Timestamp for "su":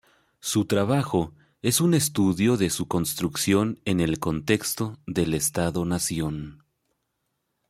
0.39-0.65, 2.71-2.87